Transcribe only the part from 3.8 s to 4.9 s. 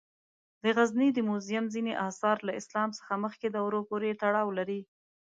پورې تړاو لري.